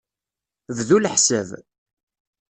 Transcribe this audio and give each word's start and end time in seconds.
Bdu 0.77 0.97
leḥsab. 0.99 1.49